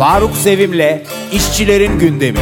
[0.00, 2.38] Faruk Sevim'le İşçilerin Gündemi.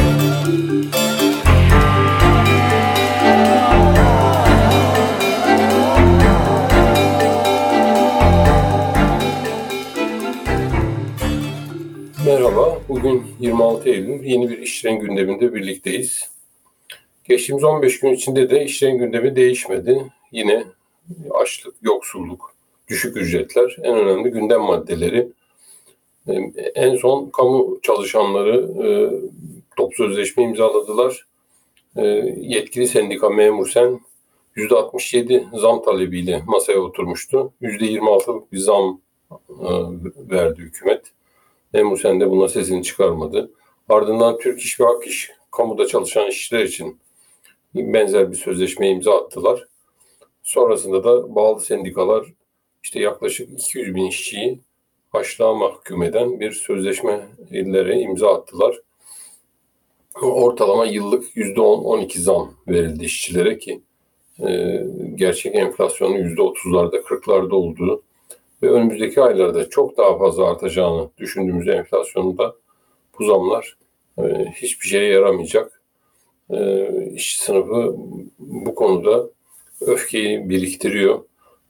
[12.25, 16.29] Merhaba, bugün 26 Eylül yeni bir işçilerin gündeminde birlikteyiz.
[17.23, 20.05] Geçtiğimiz 15 gün içinde de işçilerin gündemi değişmedi.
[20.31, 20.63] Yine
[21.31, 22.53] açlık, yoksulluk,
[22.87, 25.27] düşük ücretler en önemli gündem maddeleri.
[26.75, 28.87] En son kamu çalışanları e,
[29.75, 31.27] top sözleşme imzaladılar.
[31.97, 32.05] E,
[32.37, 33.99] yetkili sendika memur sen
[34.55, 37.53] %67 zam talebiyle masaya oturmuştu.
[37.61, 39.01] %26'lık bir zam
[39.49, 39.69] e,
[40.31, 41.01] verdi hükümet.
[41.73, 43.51] Memur sen de buna sesini çıkarmadı.
[43.89, 46.99] Ardından Türk İş ve Hak İş kamuda çalışan işçiler için
[47.75, 49.67] benzer bir sözleşme imza attılar.
[50.43, 52.25] Sonrasında da bağlı sendikalar
[52.83, 54.59] işte yaklaşık 200 bin işçiyi
[55.13, 58.79] açlığa mahkum eden bir sözleşmelere imza attılar.
[60.21, 63.81] Ortalama yıllık %10-12 zam verildi işçilere ki
[64.47, 64.79] e,
[65.15, 68.03] gerçek enflasyonun %30'larda 40'larda olduğu
[68.63, 72.55] ve önümüzdeki aylarda çok daha fazla artacağını düşündüğümüz enflasyonda
[73.19, 73.77] bu zamlar
[74.19, 74.23] e,
[74.55, 75.81] hiçbir şeye yaramayacak.
[76.49, 77.95] E, işçi sınıfı
[78.39, 79.29] bu konuda
[79.81, 81.19] öfkeyi biriktiriyor.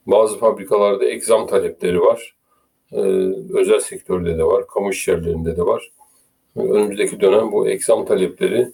[0.06, 2.39] Bazı fabrikalarda egzam talepleri var.
[2.92, 3.00] Ee,
[3.54, 5.92] özel sektörde de var, kamu iş yerlerinde de var.
[6.56, 8.72] Önümüzdeki dönem bu egzam talepleri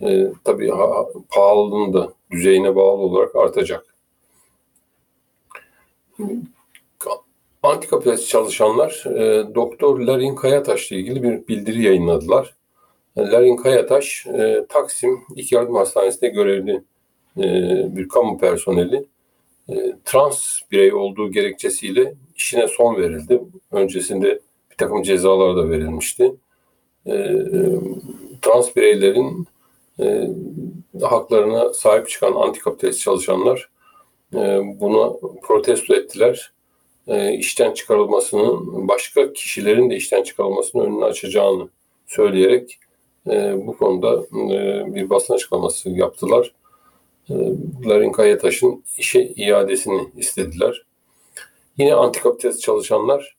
[0.00, 3.94] e, tabii ha, pahalılığın da düzeyine bağlı olarak artacak.
[7.62, 12.54] Antikapitalist çalışanlar e, Doktor Larin Kayataş ile ilgili bir bildiri yayınladılar.
[13.18, 16.82] Larin Kayataş e, Taksim İlk Yardım Hastanesi'nde görevli
[17.36, 17.46] e,
[17.96, 19.04] bir kamu personeli e,
[20.04, 23.40] trans birey olduğu gerekçesiyle işine son verildi.
[23.72, 26.34] Öncesinde bir takım cezalar da verilmişti.
[27.06, 27.34] E,
[28.42, 29.46] trans bireylerin
[31.02, 33.70] haklarına sahip çıkan antikapitalist çalışanlar
[34.80, 35.12] buna
[35.42, 36.52] protesto ettiler.
[37.32, 41.68] İşten çıkarılmasının başka kişilerin de işten çıkarılmasının önünü açacağını
[42.06, 42.78] söyleyerek
[43.66, 44.22] bu konuda
[44.94, 46.52] bir basın açıklaması yaptılar.
[47.86, 50.86] Larin Kayataş'ın işe iadesini istediler.
[51.78, 53.36] Yine antikapitalist çalışanlar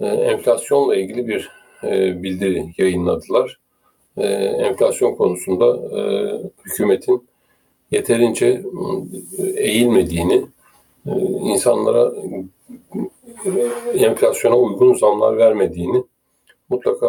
[0.00, 1.50] e, enflasyonla ilgili bir
[1.84, 3.58] e, bildiri yayınladılar.
[4.16, 5.78] E, enflasyon konusunda
[6.64, 7.28] hükümetin
[7.90, 8.62] yeterince
[9.56, 10.46] eğilmediğini,
[11.42, 12.12] insanlara
[13.94, 16.04] enflasyona uygun zamlar vermediğini
[16.68, 17.06] mutlaka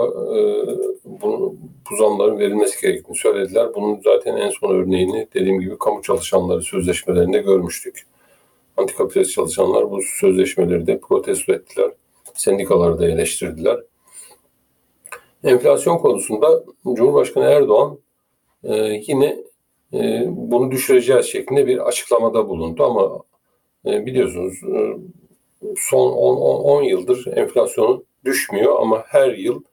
[1.05, 1.55] bunu,
[1.91, 3.73] bu zamların verilmesi gerektiğini söylediler.
[3.75, 8.07] Bunun zaten en son örneğini dediğim gibi kamu çalışanları sözleşmelerinde görmüştük.
[8.77, 11.91] Antikapitalist çalışanlar bu sözleşmeleri de protesto ettiler.
[12.33, 13.79] Sendikaları da eleştirdiler.
[15.43, 17.99] Enflasyon konusunda Cumhurbaşkanı Erdoğan
[18.63, 19.37] e, yine
[19.93, 23.19] e, bunu düşüreceğiz şeklinde bir açıklamada bulundu ama
[23.85, 24.97] e, biliyorsunuz e,
[25.77, 29.63] son 10 yıldır enflasyonun düşmüyor ama her yıl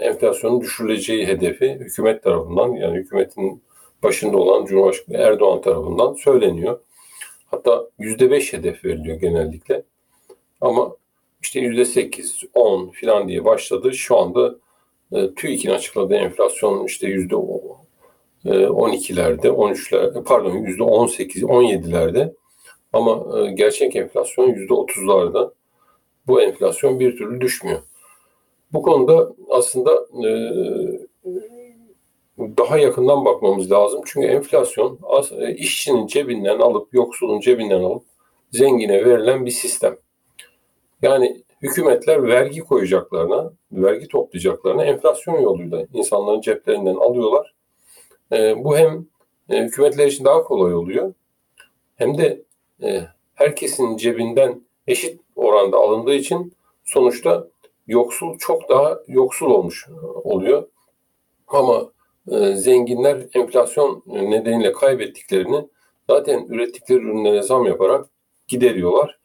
[0.00, 3.62] enflasyonun düşürüleceği hedefi hükümet tarafından yani hükümetin
[4.02, 6.80] başında olan Cumhurbaşkanı Erdoğan tarafından söyleniyor.
[7.46, 9.82] Hatta yüzde beş hedef veriliyor genellikle.
[10.60, 10.96] Ama
[11.42, 13.94] işte yüzde sekiz, on filan diye başladı.
[13.94, 14.54] Şu anda
[15.12, 17.34] e, TÜİK'in açıkladığı enflasyon işte yüzde
[18.44, 22.32] e, on ikilerde, on üçler, pardon yüzde on sekiz, on yedilerde.
[22.92, 25.52] Ama e, gerçek enflasyon yüzde otuzlarda
[26.26, 27.80] bu enflasyon bir türlü düşmüyor.
[28.74, 30.30] Bu konuda aslında e,
[32.38, 34.00] daha yakından bakmamız lazım.
[34.06, 34.98] Çünkü enflasyon
[35.40, 38.02] e, işçinin cebinden alıp, yoksulun cebinden alıp
[38.50, 39.96] zengine verilen bir sistem.
[41.02, 47.54] Yani hükümetler vergi koyacaklarına, vergi toplayacaklarına enflasyon yoluyla insanların ceplerinden alıyorlar.
[48.32, 49.06] E, bu hem
[49.50, 51.14] e, hükümetler için daha kolay oluyor
[51.96, 52.42] hem de
[52.82, 53.00] e,
[53.34, 56.52] herkesin cebinden eşit oranda alındığı için
[56.84, 57.53] sonuçta
[57.86, 59.88] yoksul çok daha yoksul olmuş
[60.24, 60.68] oluyor.
[61.48, 61.90] Ama
[62.30, 65.68] e, zenginler enflasyon nedeniyle kaybettiklerini
[66.10, 68.06] zaten ürettikleri ürünlere zam yaparak
[68.48, 69.18] gideriyorlar.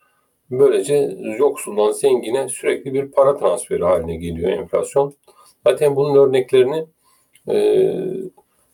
[0.52, 5.14] Böylece yoksuldan zengine sürekli bir para transferi haline geliyor enflasyon.
[5.68, 6.86] Zaten bunun örneklerini
[7.50, 7.56] e,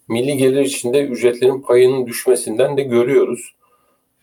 [0.10, 3.56] milli gelir içinde ücretlerin payının düşmesinden de görüyoruz.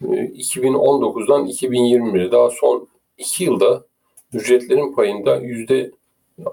[0.03, 2.88] 2019'dan 2021'e daha son
[3.19, 3.85] 2 yılda
[4.32, 5.90] ücretlerin payında yüzde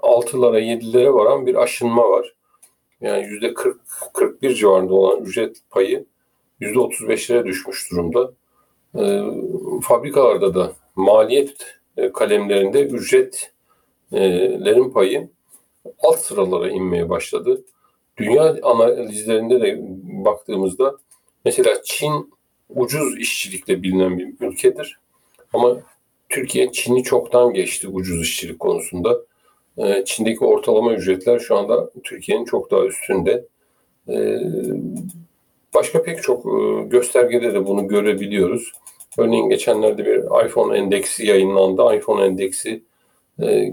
[0.02, 2.34] altılara yedilere varan bir aşınma var.
[3.00, 3.80] Yani yüzde 40
[4.14, 6.04] 41 civarında olan ücret payı
[6.60, 8.32] yüzde 35'lere düşmüş durumda.
[8.94, 9.22] E,
[9.82, 11.56] fabrikalarda da maliyet
[11.96, 15.28] e, kalemlerinde ücretlerin payı
[15.98, 17.64] alt sıralara inmeye başladı.
[18.16, 19.78] Dünya analizlerinde de
[20.24, 20.96] baktığımızda
[21.44, 22.32] mesela Çin
[22.68, 25.00] ucuz işçilikle bilinen bir ülkedir.
[25.52, 25.76] Ama
[26.30, 29.18] Türkiye Çin'i çoktan geçti ucuz işçilik konusunda.
[29.78, 33.44] Ee, Çin'deki ortalama ücretler şu anda Türkiye'nin çok daha üstünde.
[34.08, 34.36] Ee,
[35.74, 38.72] başka pek çok e, göstergede de bunu görebiliyoruz.
[39.18, 41.96] Örneğin geçenlerde bir iPhone endeksi yayınlandı.
[41.96, 42.82] iPhone endeksi
[43.42, 43.72] e,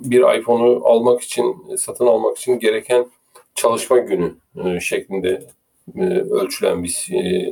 [0.00, 3.06] bir iPhone'u almak için, satın almak için gereken
[3.54, 5.42] çalışma günü e, şeklinde
[6.30, 6.88] ölçülen bir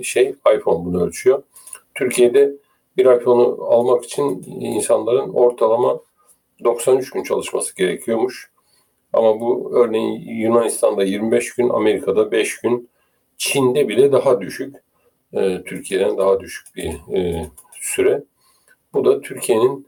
[0.02, 0.34] şey.
[0.56, 1.42] iPhone bunu ölçüyor.
[1.94, 2.52] Türkiye'de
[2.96, 6.00] bir iPhone'u almak için insanların ortalama
[6.64, 8.50] 93 gün çalışması gerekiyormuş.
[9.12, 12.88] Ama bu örneğin Yunanistan'da 25 gün, Amerika'da 5 gün,
[13.38, 14.76] Çin'de bile daha düşük.
[15.32, 17.46] E, Türkiye'den daha düşük bir e,
[17.80, 18.22] süre.
[18.94, 19.86] Bu da Türkiye'nin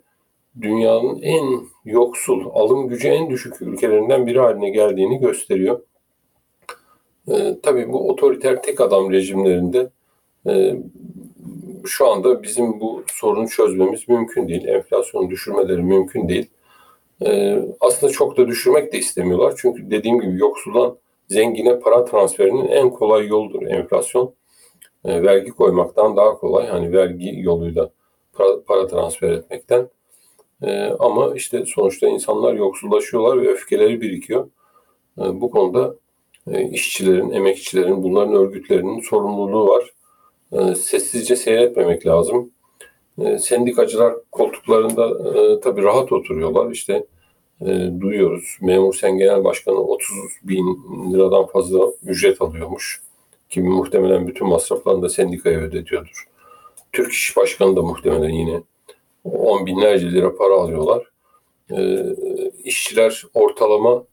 [0.60, 5.80] dünyanın en yoksul, alım gücü en düşük ülkelerinden biri haline geldiğini gösteriyor.
[7.28, 9.90] E, tabii bu otoriter tek adam rejimlerinde
[10.46, 10.76] e,
[11.88, 14.64] şu anda bizim bu sorunu çözmemiz mümkün değil.
[14.64, 16.50] Enflasyonu düşürmeleri mümkün değil.
[17.26, 19.54] Ee, aslında çok da düşürmek de istemiyorlar.
[19.56, 20.98] Çünkü dediğim gibi yoksuldan
[21.28, 24.34] zengine para transferinin en kolay yoldur enflasyon.
[25.04, 26.66] Ee, vergi koymaktan daha kolay.
[26.66, 27.90] Hani vergi yoluyla
[28.32, 29.88] para, para transfer etmekten.
[30.62, 34.50] Ee, ama işte sonuçta insanlar yoksullaşıyorlar ve öfkeleri birikiyor.
[35.18, 35.94] Ee, bu konuda
[36.52, 39.84] e, işçilerin, emekçilerin, bunların örgütlerinin sorumluluğu var.
[40.52, 42.50] Ee, sessizce seyretmemek lazım.
[43.18, 46.70] E, sendikacılar koltuklarında e, tabii rahat oturuyorlar.
[46.70, 47.06] İşte
[47.60, 48.58] e, duyuyoruz.
[48.60, 50.64] Memur Sen Genel Başkanı 30 bin
[51.12, 53.02] liradan fazla ücret alıyormuş.
[53.50, 56.24] Ki muhtemelen bütün masraflarını da sendikaya ödetiyordur.
[56.92, 58.62] Türk İş Başkanı da muhtemelen yine
[59.24, 61.04] 10 binlerce lira para alıyorlar.
[61.70, 62.06] E,
[62.64, 64.04] işçiler ortalama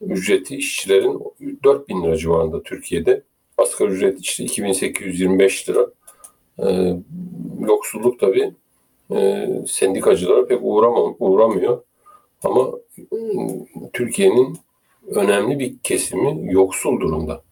[0.00, 1.22] ücreti işçilerin
[1.64, 3.22] 4 bin lira civarında Türkiye'de.
[3.58, 5.86] Asgari ücret işte 2825 lira.
[6.58, 6.96] E,
[7.60, 8.54] yoksulluk tabii
[9.14, 11.82] e, sendikacılara pek uğramam, uğramıyor.
[12.44, 12.70] Ama
[13.92, 14.58] Türkiye'nin
[15.06, 17.42] önemli bir kesimi yoksul durumda.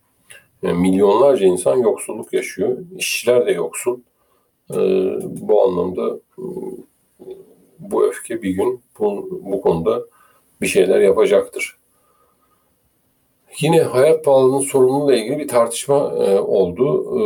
[0.63, 2.79] Yani milyonlarca insan yoksulluk yaşıyor.
[2.97, 4.01] İşçiler de yoksul.
[4.71, 4.77] E,
[5.23, 6.45] bu anlamda e,
[7.79, 10.03] bu öfke bir gün bu, bu konuda
[10.61, 11.80] bir şeyler yapacaktır.
[13.59, 17.05] Yine hayat pahalılığının sorunuyla ilgili bir tartışma e, oldu.
[17.19, 17.23] E,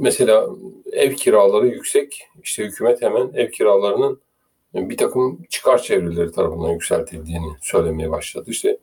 [0.00, 0.46] mesela
[0.92, 2.26] ev kiraları yüksek.
[2.42, 4.20] İşte hükümet hemen ev kiralarının
[4.74, 8.50] bir takım çıkar çevreleri tarafından yükseltildiğini söylemeye başladı.
[8.50, 8.78] İşte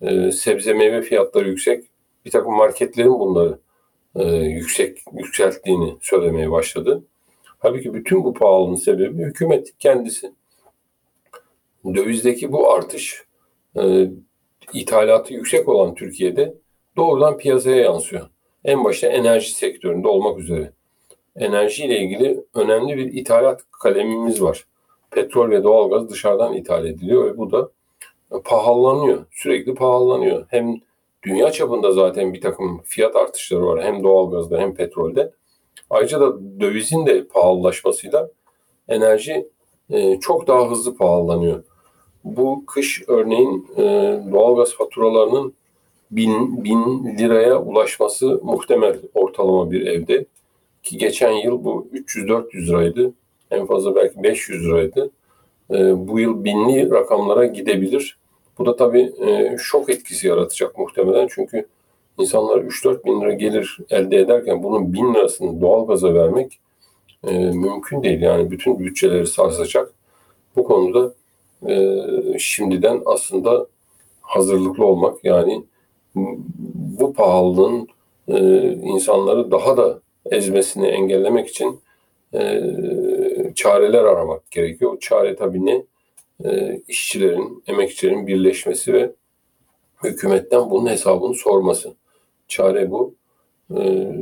[0.00, 1.84] e, sebze meyve fiyatları yüksek.
[2.24, 3.58] Bir takım marketlerin bunları
[4.16, 7.04] e, yüksek yükselttiğini söylemeye başladı.
[7.58, 10.32] Halbuki bütün bu pahalılığın sebebi hükümet kendisi.
[11.94, 13.24] Dövizdeki bu artış
[13.76, 14.10] e,
[14.72, 16.54] ithalatı yüksek olan Türkiye'de
[16.96, 18.28] doğrudan piyasaya yansıyor.
[18.64, 20.72] En başta enerji sektöründe olmak üzere
[21.36, 24.66] enerji ile ilgili önemli bir ithalat kalemimiz var.
[25.10, 27.70] Petrol ve doğalgaz dışarıdan ithal ediliyor ve bu da
[28.44, 29.26] pahalanıyor.
[29.30, 30.46] Sürekli pahalanıyor.
[30.48, 30.80] Hem
[31.22, 33.84] dünya çapında zaten bir takım fiyat artışları var.
[33.84, 35.32] Hem doğalgazda hem petrolde.
[35.90, 38.28] Ayrıca da dövizin de pahalılaşmasıyla
[38.88, 39.48] enerji
[39.90, 41.64] e, çok daha hızlı pahalanıyor.
[42.24, 43.82] Bu kış örneğin e,
[44.32, 45.54] doğalgaz faturalarının
[46.10, 50.24] bin, bin liraya ulaşması muhtemel ortalama bir evde.
[50.82, 53.12] Ki geçen yıl bu 300-400 liraydı.
[53.50, 55.10] En fazla belki 500 liraydı.
[55.70, 58.18] E, bu yıl binli rakamlara gidebilir.
[58.58, 61.28] Bu da tabii e, şok etkisi yaratacak muhtemelen.
[61.30, 61.66] Çünkü
[62.18, 66.60] insanlar 3-4 bin lira gelir elde ederken bunun bin lirasını doğalgaza vermek
[67.24, 68.22] e, mümkün değil.
[68.22, 69.92] Yani bütün bütçeleri sarsacak.
[70.56, 71.14] Bu konuda
[71.68, 71.98] e,
[72.38, 73.66] şimdiden aslında
[74.20, 75.64] hazırlıklı olmak yani
[77.00, 77.88] bu pahalılığın
[78.28, 78.38] e,
[78.72, 81.80] insanları daha da ezmesini engellemek için
[82.34, 82.62] e,
[83.54, 85.00] çareler aramak gerekiyor.
[85.00, 85.84] Çare tabii ne?
[86.44, 89.12] E, işçilerin, emekçilerin birleşmesi ve
[90.04, 91.94] hükümetten bunun hesabını sorması.
[92.48, 93.14] Çare bu.
[93.76, 94.12] E,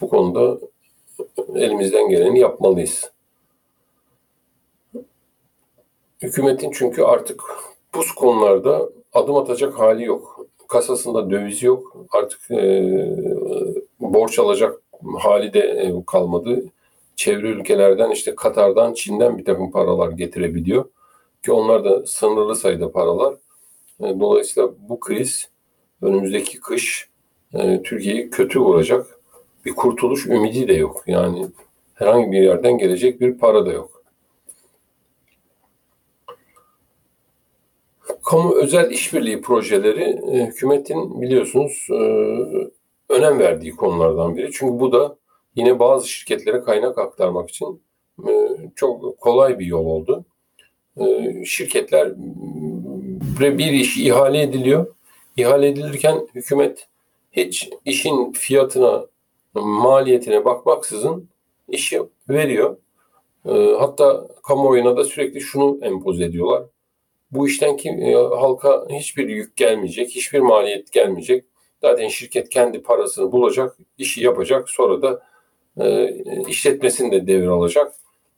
[0.00, 0.58] bu konuda
[1.54, 3.10] elimizden geleni yapmalıyız.
[6.22, 7.42] Hükümetin çünkü artık
[7.94, 10.46] bu konularda adım atacak hali yok.
[10.68, 11.96] Kasasında döviz yok.
[12.10, 12.58] Artık e,
[14.00, 14.80] borç alacak
[15.18, 16.64] hali de e, kalmadı.
[17.16, 20.84] Çevre ülkelerden işte Katar'dan, Çin'den bir takım paralar getirebiliyor.
[21.44, 23.34] Ki onlar da sınırlı sayıda paralar.
[24.00, 25.48] E, dolayısıyla bu kriz
[26.02, 27.08] önümüzdeki kış
[27.54, 29.20] e, Türkiye'yi kötü vuracak.
[29.64, 31.02] Bir kurtuluş ümidi de yok.
[31.06, 31.46] Yani
[31.94, 33.95] herhangi bir yerden gelecek bir para da yok.
[38.26, 42.00] Kamu özel işbirliği projeleri e, hükümetin biliyorsunuz e,
[43.08, 44.52] önem verdiği konulardan biri.
[44.52, 45.16] Çünkü bu da
[45.56, 47.82] yine bazı şirketlere kaynak aktarmak için
[48.28, 48.30] e,
[48.74, 50.24] çok kolay bir yol oldu.
[51.44, 52.12] Şirketler
[53.40, 54.86] bir iş ihale ediliyor.
[55.36, 56.88] İhale edilirken hükümet
[57.32, 59.06] hiç işin fiyatına,
[59.54, 61.28] maliyetine bakmaksızın
[61.68, 62.76] işi veriyor.
[63.78, 66.62] Hatta kamuoyuna da sürekli şunu empoze ediyorlar.
[67.36, 71.44] Bu işten kim, halka hiçbir yük gelmeyecek, hiçbir maliyet gelmeyecek.
[71.80, 74.70] Zaten şirket kendi parasını bulacak, işi yapacak.
[74.70, 75.22] Sonra da
[75.80, 76.14] e,
[76.48, 77.92] işletmesini de devralacak.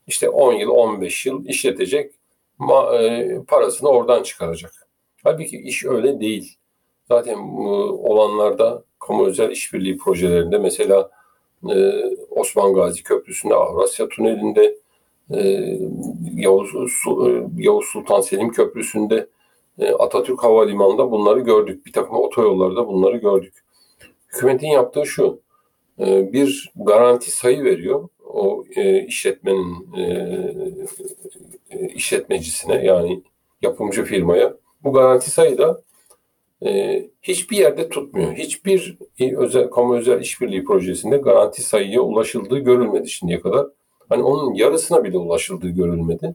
[0.07, 2.13] İşte 10 yıl, 15 yıl işletecek.
[2.59, 4.73] Ma, e, parasını oradan çıkaracak.
[5.25, 6.57] Halbuki iş öyle değil.
[7.09, 11.11] Zaten e, olanlarda kamu özel işbirliği projelerinde mesela
[11.71, 14.79] e, Osman Gazi Köprüsü'nde, Avrasya Tüneli'nde, e,
[16.35, 19.29] Yavuz, e, Yavuz Sultan Selim Köprüsü'nde,
[19.79, 21.87] e, Atatürk Havalimanı'nda bunları gördük.
[21.87, 23.55] Bir takım otoyollarda bunları gördük.
[24.29, 25.41] Hükümetin yaptığı şu,
[26.01, 28.65] e, bir garanti sayı veriyor o
[29.07, 29.87] işletmenin
[31.95, 33.23] işletmecisine yani
[33.63, 34.55] yapımcı firmaya.
[34.85, 35.83] Bu garanti sayı da
[37.23, 38.33] hiçbir yerde tutmuyor.
[38.33, 38.99] Hiçbir
[39.37, 43.67] özel kamu özel işbirliği projesinde garanti sayıya ulaşıldığı görülmedi şimdiye kadar.
[44.09, 46.35] Hani onun yarısına bile ulaşıldığı görülmedi.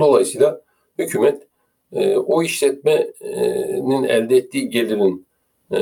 [0.00, 0.60] Dolayısıyla
[0.98, 1.42] hükümet
[1.92, 5.26] e, o işletmenin elde ettiği gelirin
[5.70, 5.80] e,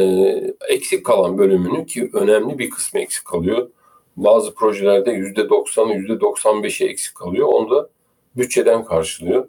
[0.68, 3.70] eksik kalan bölümünü ki önemli bir kısmı eksik kalıyor.
[4.16, 7.48] Bazı projelerde %90'ı %95'i eksik kalıyor.
[7.48, 7.88] Onu da
[8.36, 9.48] bütçeden karşılıyor.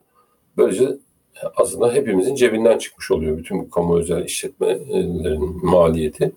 [0.58, 0.98] Böylece
[1.56, 6.32] aslında hepimizin cebinden çıkmış oluyor bütün bu kamu özel işletmelerin maliyeti.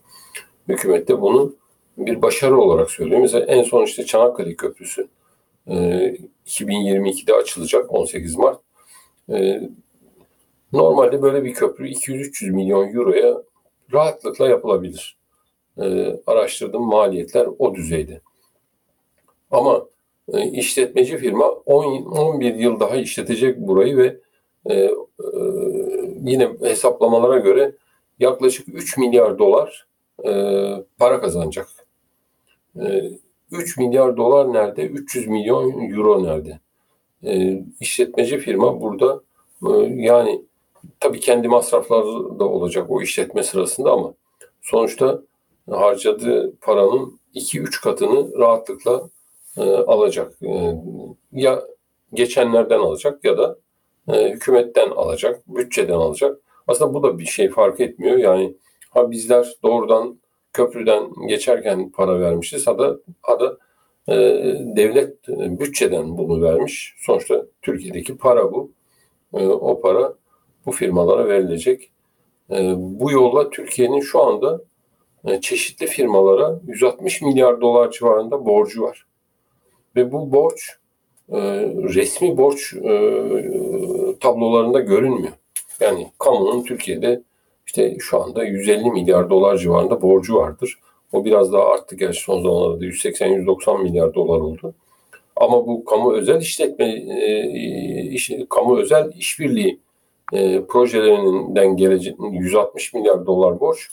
[0.69, 1.55] Hükümet de bunu
[1.97, 3.21] bir başarı olarak söylüyor.
[3.21, 5.09] Mesela en son işte Çanakkale Köprüsü
[6.47, 8.61] 2022'de açılacak 18 Mart.
[10.73, 13.43] Normalde böyle bir köprü 200-300 milyon euroya
[13.93, 15.17] rahatlıkla yapılabilir.
[15.79, 18.21] E, araştırdığım maliyetler o düzeyde.
[19.51, 19.87] Ama
[20.33, 24.17] e, işletmeci firma 10, 11 yıl daha işletecek burayı ve
[24.67, 24.91] e, e,
[26.25, 27.73] yine hesaplamalara göre
[28.19, 29.87] yaklaşık 3 milyar dolar
[30.25, 30.31] e,
[30.99, 31.69] para kazanacak.
[32.81, 33.11] E,
[33.51, 34.87] 3 milyar dolar nerede?
[34.87, 36.61] 300 milyon euro nerede?
[37.25, 39.21] E, firma burada
[39.67, 40.43] e, yani
[41.01, 44.15] tabii kendi masrafları da olacak o işletme sırasında ama
[44.63, 45.23] sonuçta
[45.71, 49.09] harcadığı paranın 2-3 katını rahatlıkla
[49.57, 50.43] e, alacak.
[50.43, 50.75] E,
[51.33, 51.63] ya
[52.15, 53.57] geçenlerden alacak ya da
[54.09, 56.39] hükümetten alacak, bütçeden alacak.
[56.67, 58.17] Aslında bu da bir şey fark etmiyor.
[58.17, 58.55] Yani
[58.91, 60.19] ha bizler doğrudan
[60.57, 63.59] köprüden geçerken para vermişiz ha da, ha da
[64.09, 64.15] e,
[64.77, 66.95] devlet bütçeden bunu vermiş.
[66.99, 68.73] Sonuçta Türkiye'deki para bu.
[69.35, 70.15] E, o para
[70.67, 71.91] bu firmalara verilecek.
[72.51, 74.61] E, bu yolla Türkiye'nin şu anda
[75.25, 79.07] e, çeşitli firmalara 160 milyar dolar civarında borcu var.
[79.97, 80.71] Ve bu borç
[81.29, 81.39] e,
[81.95, 82.75] resmi borç
[84.21, 85.33] tablolarında görünmüyor.
[85.81, 87.23] Yani kamunun Türkiye'de
[87.67, 90.79] işte şu anda 150 milyar dolar civarında borcu vardır.
[91.13, 94.75] O biraz daha arttı gerçi son zamanlarda 180-190 milyar dolar oldu.
[95.37, 99.81] Ama bu kamu özel işletme, e, kamu özel işbirliği
[100.33, 103.89] e, projelerinden gelecek 160 milyar dolar borç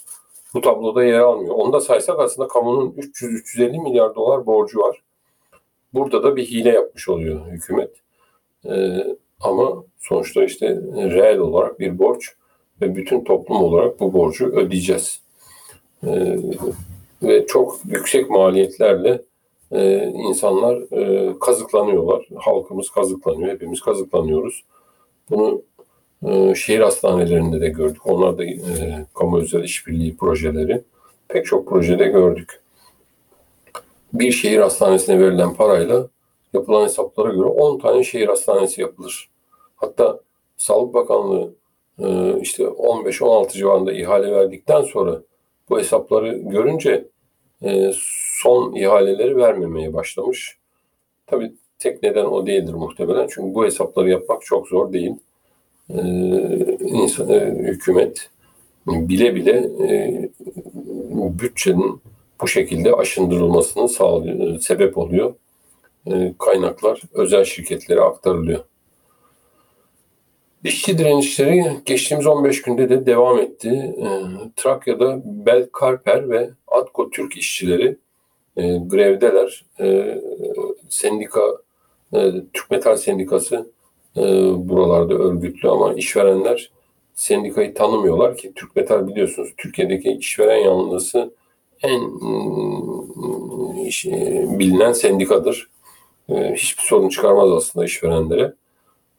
[0.54, 1.54] bu tabloda yer almıyor.
[1.54, 5.02] Onu da saysak aslında kamunun 300-350 milyar dolar borcu var.
[5.94, 7.90] Burada da bir hile yapmış oluyor hükümet.
[8.64, 9.04] E,
[9.40, 12.34] ama sonuçta işte reel olarak bir borç
[12.84, 15.20] ve bütün toplum olarak bu borcu ödeyeceğiz.
[16.06, 16.36] E,
[17.22, 19.22] ve çok yüksek maliyetlerle
[19.72, 22.28] e, insanlar e, kazıklanıyorlar.
[22.36, 24.64] Halkımız kazıklanıyor, hepimiz kazıklanıyoruz.
[25.30, 25.62] Bunu
[26.26, 28.06] ee, şehir hastanelerinde de gördük.
[28.06, 30.82] Onlar da e, kamu özel işbirliği projeleri.
[31.28, 32.60] Pek çok projede gördük.
[34.12, 36.08] Bir şehir hastanesine verilen parayla
[36.52, 39.30] yapılan hesaplara göre 10 tane şehir hastanesi yapılır.
[39.76, 40.20] Hatta
[40.56, 41.63] Sağlık Bakanlığı e,
[42.40, 45.22] işte 15-16 civarında ihale verdikten sonra
[45.68, 47.04] bu hesapları görünce
[47.62, 47.92] e,
[48.40, 50.58] son ihaleleri vermemeye başlamış.
[51.26, 53.28] Tabii tek neden o değildir muhtemelen.
[53.30, 55.12] Çünkü bu hesapları yapmak çok zor değil
[55.90, 56.00] e,
[56.80, 58.30] insan, e, hükümet
[58.86, 60.30] bile bile e,
[61.38, 62.00] bütçenin
[62.40, 65.34] bu şekilde aşındırılmasını sağlıyor, sebep oluyor.
[66.38, 68.64] Kaynaklar özel şirketlere aktarılıyor.
[70.64, 73.68] İşçi direnişleri geçtiğimiz 15 günde de devam etti.
[73.98, 74.08] E,
[74.56, 77.96] Trakya'da Belkarper ve Atko Türk işçileri
[78.56, 79.64] e, grevdeler.
[79.80, 80.18] E,
[80.88, 81.40] sendika,
[82.14, 83.70] e, Türk Metal Sendikası
[84.16, 84.22] e,
[84.68, 86.70] buralarda örgütlü ama işverenler
[87.14, 91.34] sendikayı tanımıyorlar ki Türk Metal biliyorsunuz Türkiye'deki işveren yanlısı
[91.82, 92.00] en
[94.12, 95.68] e, bilinen sendikadır.
[96.28, 98.54] E, Hiçbir sorun çıkarmaz aslında işverenlere.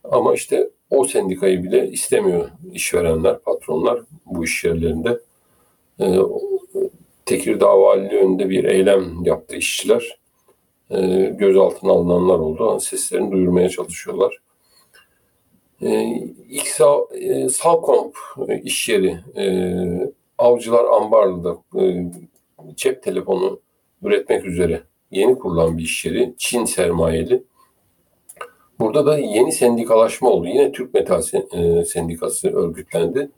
[0.03, 5.19] Ama işte o sendikayı bile istemiyor işverenler, patronlar bu iş yerlerinde.
[5.99, 6.17] E,
[7.25, 10.19] Tekirdağ Valiliği önünde bir eylem yaptı işçiler.
[10.89, 10.97] E,
[11.37, 12.79] gözaltına alınanlar oldu.
[12.79, 14.37] Seslerini duyurmaya çalışıyorlar.
[15.81, 16.03] E,
[16.49, 18.15] ilk sağ, e, Salkomp
[18.47, 19.45] e, iş yeri e,
[20.37, 22.05] Avcılar Ambarlı'da e,
[22.75, 23.59] cep telefonu
[24.03, 26.33] üretmek üzere yeni kurulan bir iş yeri.
[26.37, 27.43] Çin sermayeli.
[28.79, 30.47] Burada da yeni sendikalaşma oldu.
[30.47, 31.21] Yine Türk Metal
[31.53, 33.29] e, Sendikası örgütlendi.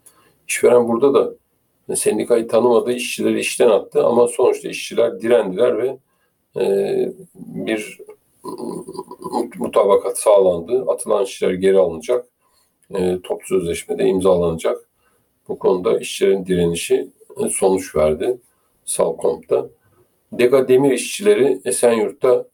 [0.48, 1.34] İşveren burada da
[1.96, 5.96] sendikayı tanımadı, işçileri işten attı ama sonuçta işçiler direndiler ve
[6.60, 7.98] e, bir
[9.20, 10.84] mut- mutabakat sağlandı.
[10.88, 12.26] Atılan işçiler geri alınacak.
[12.94, 14.88] E, toplu sözleşmede imzalanacak.
[15.48, 17.08] Bu konuda işçilerin direnişi
[17.50, 18.38] sonuç verdi
[18.84, 19.66] Salkomp'ta.
[20.32, 22.44] Dega Demir işçileri Esenyurt'ta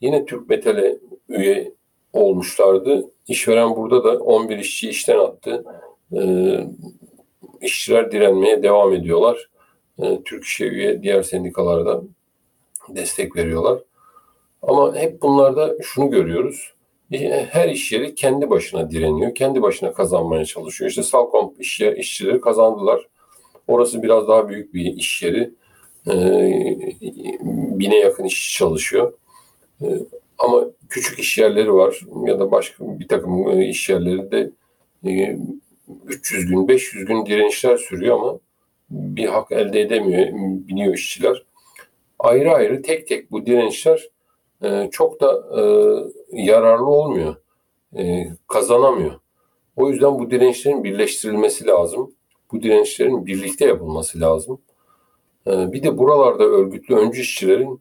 [0.00, 1.72] yine Türk Metal'e üye
[2.12, 3.10] olmuşlardı.
[3.28, 5.64] İşveren burada da 11 işçi işten attı.
[6.16, 6.66] Ee,
[7.60, 9.50] işçiler direnmeye devam ediyorlar.
[10.02, 12.02] Ee, Türk İş'e üye diğer sendikalara da
[12.88, 13.78] destek veriyorlar.
[14.62, 16.72] Ama hep bunlarda şunu görüyoruz.
[17.12, 19.34] E, Her iş yeri kendi başına direniyor.
[19.34, 20.90] Kendi başına kazanmaya çalışıyor.
[20.90, 23.08] İşte Salcomp iş işçileri kazandılar.
[23.68, 25.50] Orası biraz daha büyük bir iş yeri.
[26.10, 26.12] Ee,
[27.78, 29.12] bine yakın işçi çalışıyor.
[29.82, 29.86] Ee,
[30.42, 34.50] ama küçük iş yerleri var ya da başka bir takım e, iş yerleri de
[35.06, 35.38] e,
[36.06, 38.38] 300 gün, 500 gün direnişler sürüyor ama
[38.90, 40.26] bir hak elde edemiyor,
[40.68, 41.44] biniyor işçiler.
[42.18, 44.08] Ayrı ayrı tek tek bu direnişler
[44.62, 45.62] e, çok da e,
[46.42, 47.36] yararlı olmuyor,
[47.96, 49.20] e, kazanamıyor.
[49.76, 52.14] O yüzden bu direnişlerin birleştirilmesi lazım.
[52.52, 54.60] Bu direnişlerin birlikte yapılması lazım.
[55.46, 57.80] E, bir de buralarda örgütlü öncü işçilerin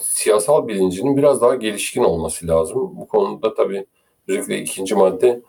[0.00, 2.92] siyasal bilincinin biraz daha gelişkin olması lazım.
[2.96, 3.86] Bu konuda tabii
[4.28, 5.40] özellikle ikinci madde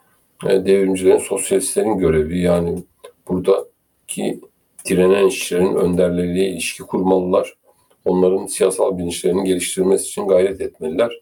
[0.46, 2.40] e, devrimcilerin, sosyalistlerin görevi.
[2.40, 2.82] Yani
[3.28, 4.40] buradaki
[4.88, 7.56] direnen işçilerin önderleriyle ilişki kurmalılar.
[8.04, 11.20] Onların siyasal bilinçlerini geliştirmesi için gayret etmeliler.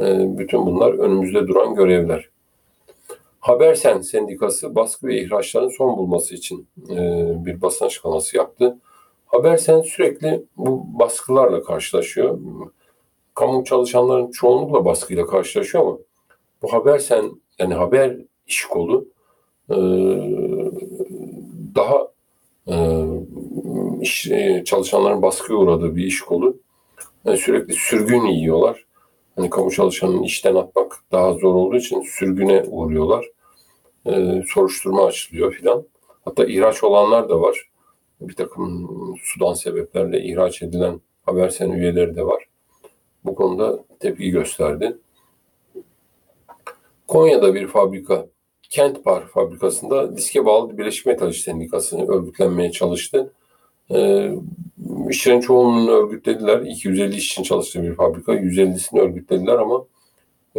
[0.00, 2.28] E, bütün bunlar önümüzde duran görevler.
[3.40, 6.96] Habersen Sendikası baskı ve ihraçların son bulması için e,
[7.46, 8.78] bir basın açıklaması yaptı.
[9.34, 12.38] Habersen sürekli bu baskılarla karşılaşıyor.
[13.34, 15.98] Kamu çalışanların çoğunlukla baskıyla karşılaşıyor ama
[16.62, 18.16] bu Habersen yani haber
[18.46, 19.08] iş kolu
[19.70, 19.76] e,
[21.74, 22.08] daha
[22.68, 23.04] e,
[24.00, 26.56] iş, e, çalışanların baskıya uğradığı bir iş kolu.
[27.26, 28.84] E, sürekli sürgün yiyorlar.
[29.36, 33.26] Hani kamu çalışanını işten atmak daha zor olduğu için sürgüne uğruyorlar.
[34.06, 35.84] E, soruşturma açılıyor filan.
[36.24, 37.73] Hatta ihraç olanlar da var.
[38.28, 38.88] Bir takım
[39.22, 42.44] sudan sebeplerle ihraç edilen Habersen üyeleri de var.
[43.24, 44.96] Bu konuda tepki gösterdi.
[47.08, 48.26] Konya'da bir fabrika,
[48.62, 53.32] Kent Par fabrikasında diske bağlı Birleşik Metal İş Sendikası örgütlenmeye çalıştı.
[53.90, 54.30] Ee,
[55.10, 56.60] işçilerin çoğunluğunu örgütlediler.
[56.60, 58.34] 250 iş için çalıştığı bir fabrika.
[58.34, 59.84] 150'sini örgütlediler ama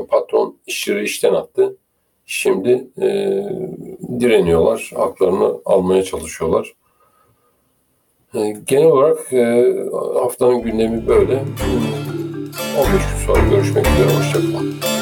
[0.09, 1.77] patron işçileri işten attı.
[2.25, 3.07] Şimdi e,
[4.19, 4.91] direniyorlar.
[4.95, 6.73] Haklarını almaya çalışıyorlar.
[8.33, 9.73] E, genel olarak e,
[10.19, 11.33] haftanın gündemi böyle.
[11.35, 14.17] 15 gün sonra görüşmek üzere.
[14.17, 14.94] Hoşçakalın.